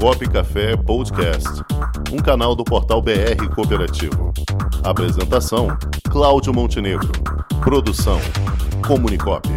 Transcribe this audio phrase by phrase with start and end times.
[0.00, 1.48] Comunicop Café Podcast,
[2.12, 4.32] um canal do portal BR Cooperativo.
[4.82, 5.68] Apresentação:
[6.10, 7.10] Cláudio Montenegro.
[7.62, 8.18] Produção:
[8.86, 9.48] Comunicop.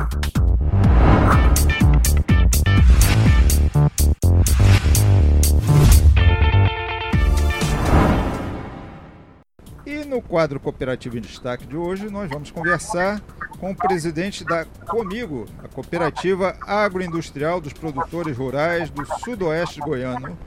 [9.86, 13.22] E no quadro Cooperativo em Destaque de hoje, nós vamos conversar
[13.60, 20.38] com o presidente da Comigo, a Cooperativa Agroindustrial dos Produtores Rurais do Sudoeste Goiano,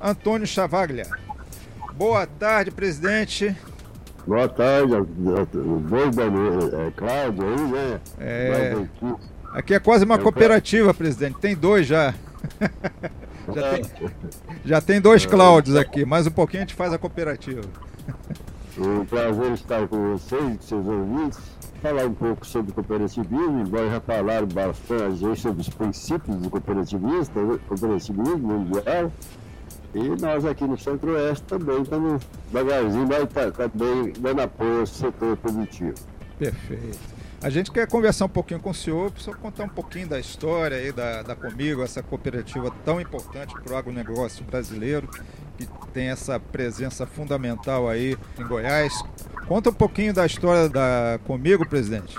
[0.00, 1.06] Antônio Chavaglia.
[1.94, 3.54] Boa tarde, presidente.
[4.26, 4.92] Boa tarde,
[5.88, 8.00] dois da é, Cláudio aí, né?
[8.20, 8.86] É,
[9.52, 11.38] aqui é quase uma cooperativa, presidente.
[11.38, 12.14] Tem dois já.
[13.52, 14.10] já, tem,
[14.64, 17.62] já tem dois Cláudios aqui, mais um pouquinho a gente faz a cooperativa.
[18.78, 21.40] Um prazer estar com vocês, com seus ouvintes
[21.82, 28.38] falar um pouco sobre cooperativismo, embora já falaram bastante sobre os princípios do cooperativismo, cooperativismo
[28.38, 29.12] mundial.
[29.92, 34.86] E nós aqui no Centro-Oeste também estamos devagarzinho, mas tá, tá bem dando apoio ao
[34.86, 35.94] setor produtivo.
[36.38, 36.98] Perfeito.
[37.42, 40.06] A gente quer conversar um pouquinho com o senhor, para o senhor contar um pouquinho
[40.06, 45.08] da história aí da, da Comigo, essa cooperativa tão importante para o agronegócio brasileiro,
[45.58, 49.02] que tem essa presença fundamental aí em Goiás.
[49.46, 52.18] Conta um pouquinho da história da Comigo, presidente.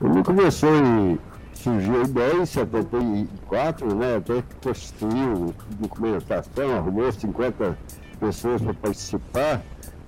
[0.00, 1.18] Ele começou em
[1.54, 7.78] surgiu a ideia em 74, né, até construiu documentação, arrumou 50
[8.18, 9.62] pessoas para participar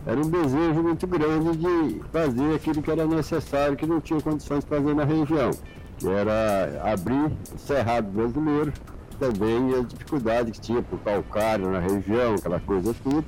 [0.06, 4.62] era um desejo muito grande de fazer aquilo que era necessário, que não tinha condições
[4.62, 5.50] de fazer na região,
[5.96, 8.70] que era abrir o Cerrado brasileiro,
[9.18, 13.24] também a dificuldade que tinha por calcário na região, aquela coisa tudo.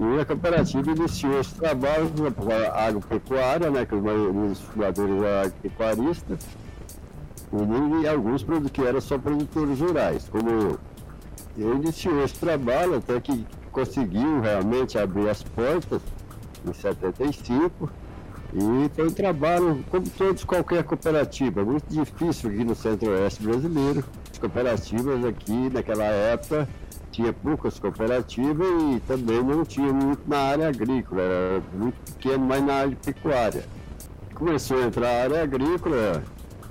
[0.00, 5.40] E a cooperativa iniciou esse trabalho com a agropecuária, né, que os dos fundadores eram
[5.40, 6.38] agropecuaristas,
[7.52, 10.78] e, alguns que eram só produtores rurais, como eu.
[11.56, 16.00] Eu iniciou esse trabalho até que conseguiu realmente abrir as portas
[16.64, 17.90] em 75
[18.54, 24.04] e foi um trabalho, como todos, qualquer cooperativa, muito difícil aqui no centro-oeste brasileiro.
[24.30, 26.68] As cooperativas aqui naquela época
[27.10, 32.64] tinha poucas cooperativas e também não tinha muito na área agrícola, era muito pequeno, mas
[32.64, 33.64] na área de pecuária.
[34.34, 36.22] Começou a entrar a área agrícola,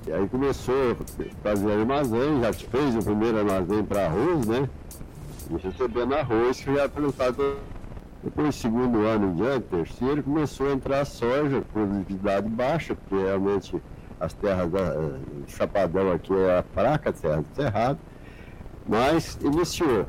[0.07, 4.69] e aí começou a fazer armazém, já fez o primeiro armazém para arroz, né?
[5.49, 7.57] e recebendo arroz que já é plantado
[8.23, 13.81] depois segundo ano em diante, terceiro, começou a entrar a soja, produtividade baixa, porque realmente
[14.19, 17.99] as terras da eh, Chapadão aqui é a fraca, terra do cerrado,
[18.87, 20.07] mas iniciou.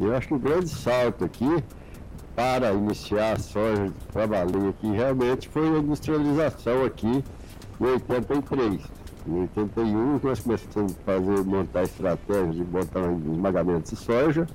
[0.00, 1.62] Eu acho que o grande salto aqui
[2.34, 7.22] para iniciar a soja para valer aqui realmente foi a industrialização aqui
[7.80, 8.80] em 83.
[9.26, 14.46] Em 81 nós começamos a fazer, montar estratégias de botar esmagamento de soja.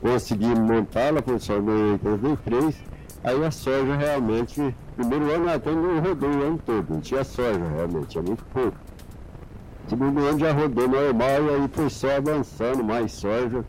[0.00, 2.76] Conseguimos montá-la, funcionou em 83.
[3.22, 7.64] Aí a soja realmente, primeiro ano até não rodou o ano todo, não tinha soja
[7.76, 8.76] realmente, é muito pouco.
[9.86, 13.64] Segundo ano já rodou normal e aí foi só avançando mais soja.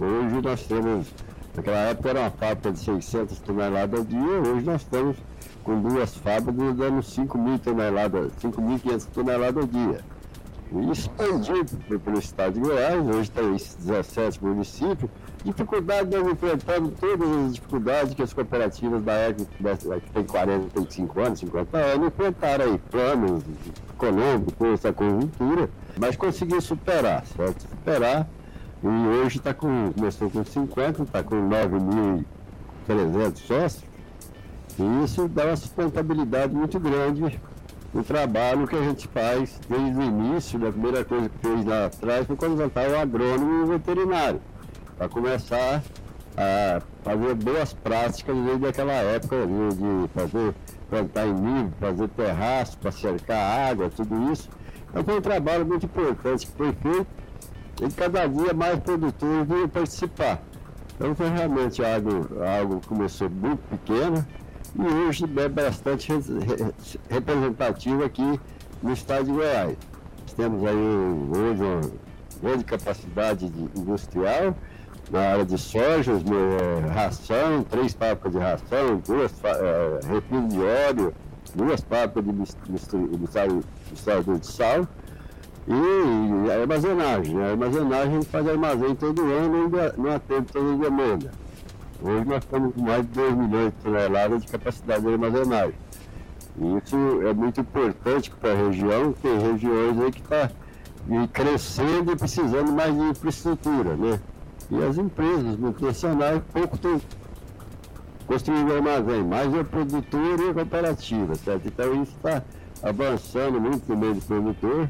[0.00, 1.08] Hoje nós temos,
[1.56, 5.16] naquela época era uma fábrica de 600 toneladas dia, hoje nós estamos
[5.64, 10.00] com duas fábricas dando 5 mil toneladas, 5.500 toneladas dia.
[10.70, 11.64] E expandiu
[12.04, 15.10] pelo estado de Goiás, hoje tem 17 municípios.
[15.42, 21.38] Dificuldade nós enfrentamos todas as dificuldades que as cooperativas da época, que tem 45 anos,
[21.40, 23.42] 50 anos, enfrentaram aí, planos
[23.94, 27.62] econômicos, essa conjuntura, mas conseguiu superar, certo?
[27.62, 28.28] Superar.
[28.82, 33.88] E hoje está com, começou com 50, está com 9.300 sócios
[34.78, 37.40] e isso dá uma sustentabilidade muito grande
[37.92, 40.68] no trabalho que a gente faz desde o início.
[40.68, 44.40] A primeira coisa que fez lá atrás foi contratar o agrônomo e o veterinário,
[44.96, 45.82] para começar
[46.36, 50.54] a fazer boas práticas desde aquela época de, fazer
[50.88, 54.48] plantar em nível, fazer terraço para cercar água, tudo isso.
[54.90, 57.06] Então foi um trabalho muito importante que foi feito
[57.80, 60.42] e cada dia mais produtores vinham participar.
[60.94, 64.26] Então foi realmente algo, algo começou muito pequeno,
[64.76, 66.12] e hoje é bastante
[67.08, 68.40] representativo aqui
[68.82, 69.76] no estado de Goiás.
[70.36, 71.80] Temos aí hoje uma
[72.42, 74.54] grande capacidade industrial
[75.10, 81.14] na área de soja, é, ração, três fábricas de ração, duas é, refino de óleo,
[81.54, 82.32] duas fábricas de
[83.92, 84.86] misturador de sal
[85.68, 87.42] e a armazenagem.
[87.42, 91.30] A armazenagem a gente faz armazém todo ano e não atende toda a demanda.
[92.02, 95.74] Hoje nós estamos com mais de 2 milhões de toneladas de capacidade de armazenagem.
[96.78, 102.16] Isso é muito importante para a região, tem regiões aí que estão tá crescendo e
[102.16, 104.20] precisando mais de infraestrutura, né?
[104.70, 107.00] E as empresas multinacionais pouco estão
[108.26, 111.68] construindo armazém, mais é produtor e a cooperativa, certo?
[111.68, 112.42] Então isso está
[112.82, 114.88] avançando muito no meio do produtor,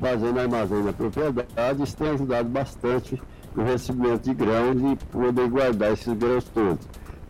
[0.00, 3.20] fazendo armazém na propriedade, isso tem ajudado bastante
[3.54, 6.86] no recebimento de grãos e poder guardar esses grãos todos.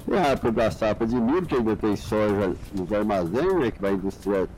[0.07, 3.81] Tem a época da safra de milho, que ainda tem soja nos armazéns, né, que
[3.81, 4.49] vai, industrializar,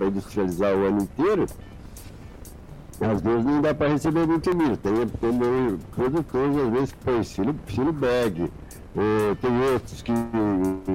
[0.00, 1.46] industrializar o ano inteiro.
[3.00, 4.76] Às vezes não dá para receber muito milho.
[4.76, 8.50] Tem, tem produtores, às vezes, que põem silo, silo bag.
[8.96, 10.12] Eh, tem outros que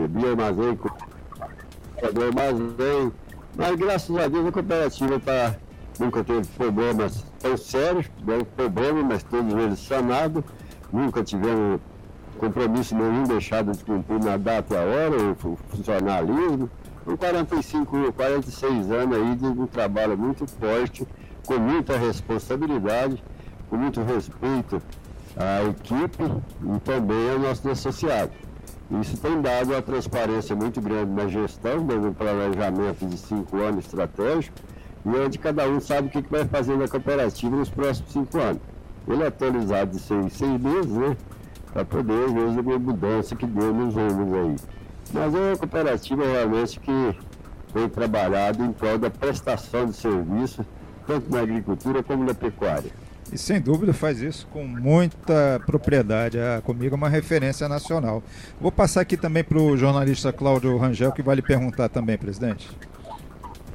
[0.10, 0.80] bioarmazém,
[2.13, 3.12] do armazém.
[3.56, 5.56] Mas graças a Deus a cooperativa tá,
[6.00, 10.44] nunca teve problemas tão sérios, tivemos problemas, mas todos eles sanados.
[10.92, 11.80] Nunca tivemos
[12.40, 16.69] compromisso nenhum deixado de cumprir na data e a hora, o funcionalismo.
[17.06, 21.07] Com 45, 46 anos aí de um trabalho muito forte,
[21.46, 23.24] com muita responsabilidade,
[23.69, 24.81] com muito respeito
[25.36, 28.36] à equipe e também aos nossos associados.
[29.02, 34.57] Isso tem dado uma transparência muito grande na gestão, no planejamento de cinco anos estratégico,
[35.06, 38.62] e onde cada um sabe o que vai fazer na cooperativa nos próximos cinco anos.
[39.07, 41.18] Ele é atualizado de seis, seis meses, né?
[41.74, 44.56] Para poder ver a mudança que deu nos rumos aí.
[45.13, 47.16] Mas é uma cooperativa realmente que
[47.74, 50.66] tem trabalhado em prol da prestação de serviço,
[51.07, 52.92] tanto na agricultura como na pecuária.
[53.31, 56.40] E sem dúvida faz isso com muita propriedade.
[56.40, 58.24] A Comigo é uma referência nacional.
[58.60, 62.69] Vou passar aqui também para o jornalista Cláudio Rangel, que vai lhe perguntar também, presidente.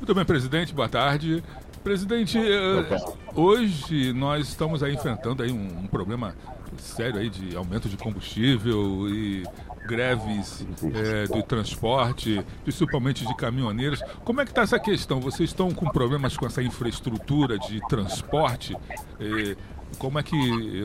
[0.04, 1.42] Muito bem, presidente, boa tarde.
[1.82, 3.00] Presidente, eh,
[3.34, 6.34] hoje nós estamos aí enfrentando aí um, problema
[6.76, 9.44] sério aí de aumento de combustível e
[9.86, 14.02] greves é, do transporte, principalmente de caminhoneiros.
[14.26, 15.20] Como é que está essa questão?
[15.20, 18.76] Vocês estão com problemas com essa infraestrutura de transporte?
[19.18, 19.56] É,
[19.96, 20.36] como é que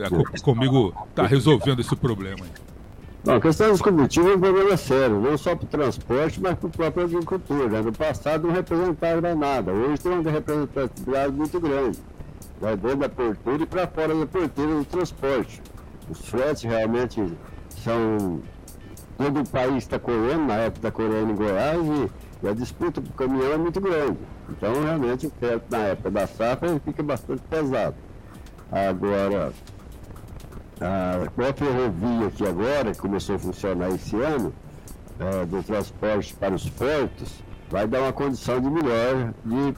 [0.01, 2.45] a Comigo está resolvendo esse problema?
[3.23, 6.57] Bom, a questão dos combustíveis é um problema sério, não só para o transporte, mas
[6.57, 7.69] para o próprio agricultor.
[7.69, 7.81] Né?
[7.81, 11.99] No passado não representava nada, hoje tem uma representatividade muito grande.
[12.61, 15.61] Vai dentro da porteira e para fora da porteira do transporte.
[16.09, 17.21] Os fretes realmente
[17.83, 18.41] são
[19.19, 23.01] todo o país está correndo, na época está correndo em Goiás, e, e a disputa
[23.01, 24.17] para o caminhão é muito grande.
[24.47, 27.95] Então, realmente, o frete na época da safra fica bastante pesado.
[28.71, 29.51] Agora,
[30.81, 34.53] a, ferrovia aqui agora, que começou a funcionar esse ano,
[35.19, 39.73] é, do transporte para os portos, vai dar uma condição de melhor de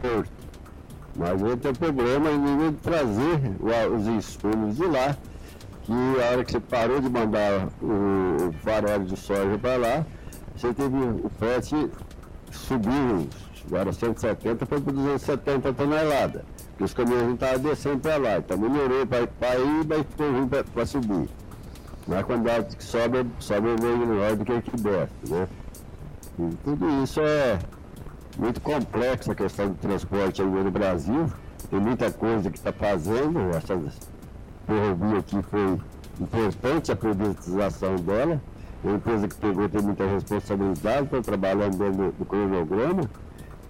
[0.00, 0.46] porto.
[1.14, 3.40] Mas vai ter problema em trazer
[3.94, 5.16] os insumos de lá
[5.86, 10.06] que a hora que você parou de mandar o, o farol de soja para lá,
[10.56, 11.88] você teve o frete
[12.50, 13.28] subiu,
[13.66, 18.58] agora 170 foi para 270 toneladas, porque os caminhões não estavam descendo para lá, então
[18.58, 21.28] melhorou para ir, mas ficou ruim para subir.
[22.06, 25.48] Mas a quantidade que sobe, sobe meio menor do que que desce, né?
[26.38, 27.58] E tudo isso é
[28.38, 31.26] muito complexo a questão do transporte aí no Brasil,
[31.70, 33.98] tem muita coisa que está fazendo, essas
[34.66, 35.78] ferrovia aqui foi
[36.20, 38.40] importante a privatização dela.
[38.84, 43.08] É uma empresa que pegou tem muita responsabilidade, está trabalhando dentro do, cronograma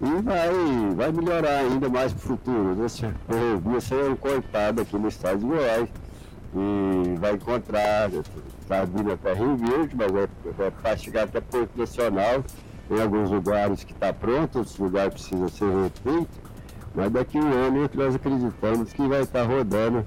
[0.01, 2.85] e vai, vai melhorar ainda mais para o futuro.
[2.85, 5.89] Essa ferrovia sendo cortada aqui no estado de Goiás
[6.53, 8.09] e vai encontrar,
[8.61, 12.43] está vindo até Rio Verde, mas vai, vai chegar até Porto Nacional,
[12.89, 16.47] em alguns lugares que está pronto, outros lugares precisa ser refeito,
[16.95, 20.05] mas daqui a um ano nós acreditamos que vai estar tá rodando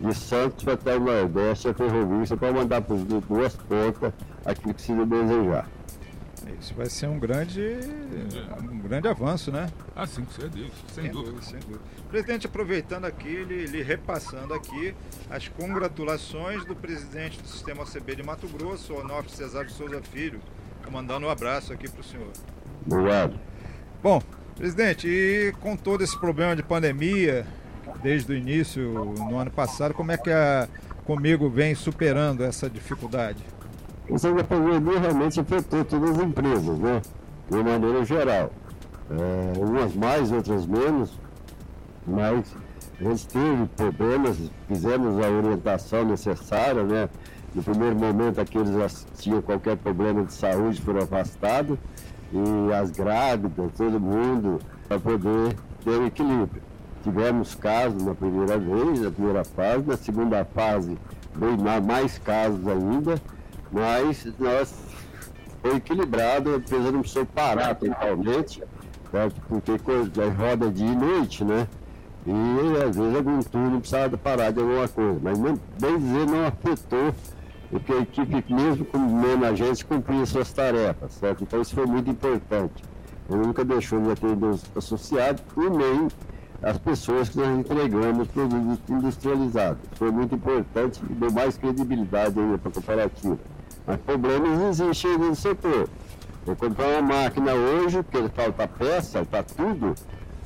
[0.00, 4.12] de Santos até o Nordeste, a ferrovia, para mandar para as duas pontas
[4.46, 5.68] aquilo que se desejar.
[6.60, 7.60] Isso vai ser um grande,
[8.62, 9.68] um grande avanço, né?
[9.94, 10.72] Ah, sim, sem dúvida.
[10.92, 11.42] Sem, sem dúvida.
[11.42, 11.80] Sem dúvida.
[12.08, 14.94] Presidente, aproveitando aqui, lhe, lhe, repassando aqui
[15.28, 20.40] as congratulações do presidente do Sistema OCB de Mato Grosso, Onofre Cesário Souza Filho,
[20.90, 22.32] mandando um abraço aqui para o senhor.
[22.84, 23.38] Obrigado.
[24.02, 24.22] Bom,
[24.56, 27.46] presidente, e com todo esse problema de pandemia,
[28.02, 28.82] desde o início,
[29.28, 30.68] no ano passado, como é que a
[31.04, 33.42] Comigo vem superando essa dificuldade?
[34.10, 37.00] O da pandemia realmente afetou todas as empresas, né?
[37.48, 38.50] De uma maneira geral.
[39.08, 41.16] É, umas mais, outras menos,
[42.04, 42.44] mas
[43.00, 44.36] a gente teve problemas,
[44.66, 47.08] fizemos a orientação necessária, né?
[47.54, 51.78] No primeiro momento, aqueles que tinham qualquer problema de saúde foram afastados
[52.32, 56.62] e as grávidas, todo mundo, para poder ter o equilíbrio.
[57.04, 60.98] Tivemos casos na primeira vez, na primeira fase, na segunda fase
[61.34, 63.20] veio mais casos ainda,
[63.72, 64.74] mas nós
[65.62, 68.62] foi equilibrado, a empresa não precisou parar totalmente,
[69.10, 69.40] certo?
[69.48, 71.66] porque coisa, roda dia e noite, né?
[72.26, 76.46] E às vezes algum turno precisava parar de alguma coisa, mas não, bem dizer, não
[76.46, 77.14] afetou,
[77.70, 81.44] porque a equipe, mesmo com menos agentes, cumpria suas tarefas, certo?
[81.44, 82.82] Então isso foi muito importante.
[83.28, 86.08] Ele nunca deixou de atender os associados e nem
[86.62, 89.82] as pessoas que nós entregamos produtos industrializados.
[89.94, 93.38] Foi muito importante e deu mais credibilidade para a cooperativa.
[93.86, 95.88] Mas problemas existem no setor.
[96.44, 99.94] Vou comprar uma máquina hoje, porque falta peça, está tudo,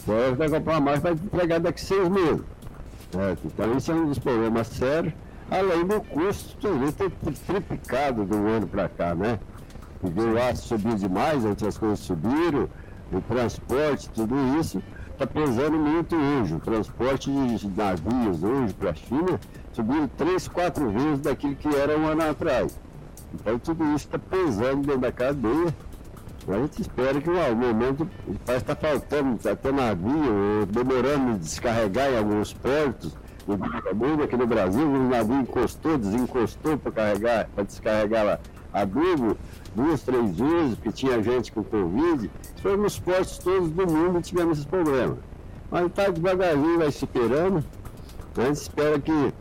[0.04, 2.42] você vai comprar uma máquina vai entregar daqui a seis meses.
[3.10, 3.40] Certo?
[3.46, 5.14] Então isso é um dos problemas sérios,
[5.50, 9.38] além do custo também ter triplicado do ano para cá, né?
[10.00, 12.68] Porque o aço subiu demais, outras coisas subiram,
[13.12, 16.54] o transporte, tudo isso está pesando muito hoje.
[16.54, 19.40] O transporte de navios hoje para a China
[19.72, 22.78] subiu três, quatro vezes daquilo que era um ano atrás.
[23.34, 25.74] Então tudo isso está pesando dentro da cadeia.
[26.46, 28.08] A gente espera que no momento
[28.44, 33.16] parece que está faltando até navio, demorando de descarregar em alguns portos.
[34.22, 38.40] Aqui no Brasil, o navio encostou, desencostou para carregar, para descarregar
[38.72, 39.36] adubo
[39.74, 42.30] duas, três vezes, porque tinha gente com Covid.
[42.62, 45.18] Foi nos portos todos do mundo que tivemos esses problemas.
[45.70, 47.64] Mas está devagarzinho, vai superando.
[48.36, 49.32] A gente espera que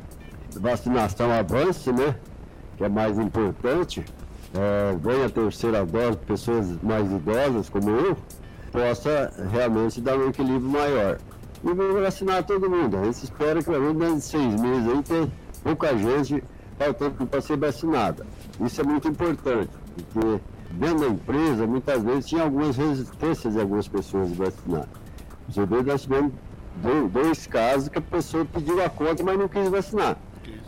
[0.56, 2.16] a vacinação avance, né?
[2.84, 4.04] Que é mais importante.
[4.54, 8.18] É, ganha a terceira dose, pessoas mais idosas como eu,
[8.74, 11.18] possa realmente dar um equilíbrio maior.
[11.64, 12.98] E vamos vacinar todo mundo.
[12.98, 15.32] A gente espera que pelo menos de seis meses aí tem
[15.64, 16.44] pouca gente
[16.78, 18.26] faltando para ser vacinada.
[18.60, 23.88] Isso é muito importante, porque dentro da empresa, muitas vezes, tinha algumas resistências de algumas
[23.88, 24.90] pessoas de vacinar.
[25.48, 26.34] Você vê, nós tivemos
[27.14, 30.18] dois casos que a pessoa pediu a conta, mas não quis vacinar.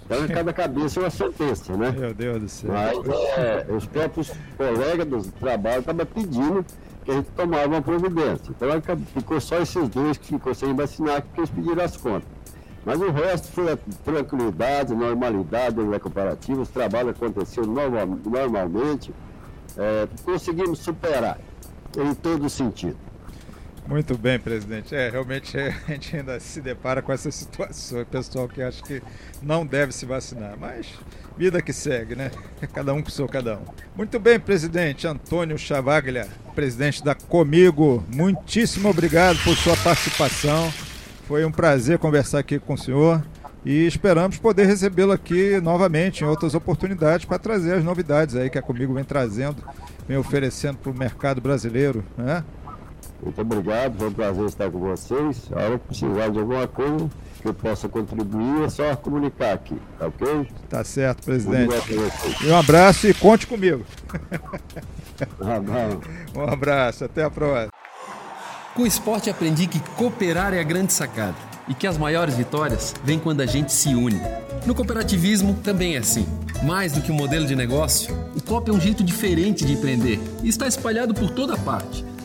[0.05, 1.91] Então, em cada cabeça é uma sentença, né?
[1.91, 2.71] Meu Deus do céu.
[2.71, 2.97] Mas
[3.37, 6.65] é, os próprios colegas do trabalho estavam pedindo
[7.03, 8.51] que a gente tomava uma providência.
[8.51, 8.69] Então,
[9.13, 12.29] ficou só esses dois que ficou sem vacinar, porque eles pediram as contas.
[12.85, 19.11] Mas o resto foi tranquilidade, normalidade da cooperativa, os trabalhos aconteceram normal, normalmente,
[19.75, 21.39] é, conseguimos superar
[21.97, 22.97] em todo sentido.
[23.87, 24.95] Muito bem, presidente.
[24.95, 29.01] É, realmente é, a gente ainda se depara com essa situação, pessoal que acha que
[29.41, 30.87] não deve se vacinar, mas
[31.37, 32.31] vida que segue, né?
[32.73, 33.65] Cada um com o seu cada um.
[33.95, 40.73] Muito bem, presidente Antônio Chavaglia, presidente da Comigo, muitíssimo obrigado por sua participação.
[41.27, 43.23] Foi um prazer conversar aqui com o senhor
[43.63, 48.57] e esperamos poder recebê-lo aqui novamente em outras oportunidades para trazer as novidades aí que
[48.57, 49.63] a Comigo vem trazendo,
[50.07, 52.43] vem oferecendo para o mercado brasileiro, né?
[53.23, 55.49] Muito obrigado, foi um prazer estar com vocês.
[55.51, 57.09] A hora que precisar de alguma coisa
[57.41, 60.47] que eu possa contribuir, é só comunicar aqui, tá ok?
[60.69, 61.73] Tá certo, presidente.
[62.45, 63.85] Um abraço e conte comigo.
[65.39, 65.59] Ah,
[66.35, 67.69] um abraço, até a próxima.
[68.73, 71.35] Com o esporte aprendi que cooperar é a grande sacada
[71.67, 74.19] e que as maiores vitórias vêm quando a gente se une.
[74.65, 76.27] No cooperativismo também é assim.
[76.63, 80.19] Mais do que um modelo de negócio, o COP é um jeito diferente de empreender
[80.43, 82.03] e está espalhado por toda parte